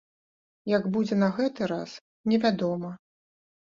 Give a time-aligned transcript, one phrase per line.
[0.71, 1.89] Як будзе на гэты раз,
[2.35, 2.91] невядома.